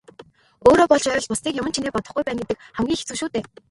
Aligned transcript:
Өөрөө 0.69 0.87
болж 0.93 1.05
байвал 1.09 1.29
бусдыг 1.33 1.57
юман 1.61 1.73
чинээ 1.75 1.93
бодохгүй 1.95 2.23
байна 2.25 2.39
гэдэг 2.41 2.57
хамгийн 2.77 2.99
хэцүү 2.99 3.15
шүү 3.19 3.29
дээ. 3.33 3.43